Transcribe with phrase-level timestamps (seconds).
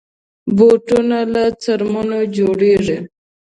[0.57, 2.97] بوټونه له څرمنو جوړېږي.